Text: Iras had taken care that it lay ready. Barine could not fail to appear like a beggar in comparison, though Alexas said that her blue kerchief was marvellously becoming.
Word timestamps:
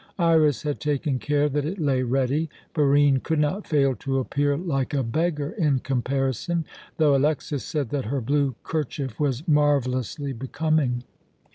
Iras 0.17 0.63
had 0.63 0.79
taken 0.79 1.19
care 1.19 1.47
that 1.47 1.63
it 1.63 1.77
lay 1.77 2.01
ready. 2.01 2.49
Barine 2.73 3.19
could 3.19 3.37
not 3.37 3.67
fail 3.67 3.95
to 3.97 4.17
appear 4.17 4.57
like 4.57 4.95
a 4.95 5.03
beggar 5.03 5.51
in 5.51 5.77
comparison, 5.77 6.65
though 6.97 7.15
Alexas 7.15 7.63
said 7.63 7.91
that 7.91 8.05
her 8.05 8.19
blue 8.19 8.55
kerchief 8.63 9.19
was 9.19 9.47
marvellously 9.47 10.33
becoming. 10.33 11.03